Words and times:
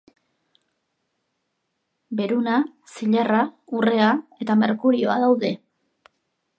Beruna, 2.21 2.57
zilarra, 2.95 3.45
urrea 3.83 4.11
eta 4.45 4.61
merkurioa 4.67 5.23
daude. 5.29 5.55